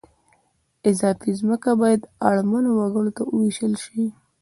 اضافي 0.89 1.29
ځمکه 1.39 1.69
باید 1.81 2.01
اړمنو 2.29 2.71
وګړو 2.75 3.11
ته 3.17 3.21
ووېشل 3.25 3.73
شي 3.83 4.03